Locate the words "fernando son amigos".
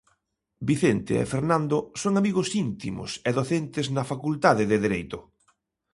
1.33-2.49